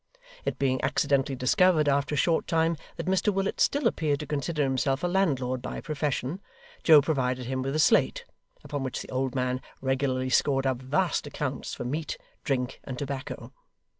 [0.45, 4.63] It being accidentally discovered after a short time that Mr Willet still appeared to consider
[4.63, 6.41] himself a landlord by profession,
[6.83, 8.25] Joe provided him with a slate,
[8.63, 13.53] upon which the old man regularly scored up vast accounts for meat, drink, and tobacco.